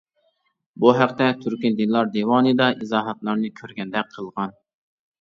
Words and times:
بۇ 0.85 0.93
ھەقتە 0.99 1.27
تۈركى 1.43 1.71
تىللار 1.83 2.11
دىۋانىدا 2.17 2.73
ئىزاھاتلارنى 2.81 3.55
كۆرگەندەك 3.63 4.15
قىلغان. 4.19 4.61